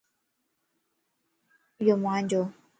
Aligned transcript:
ايو 1.79 1.95
مانجوَ 2.03 2.43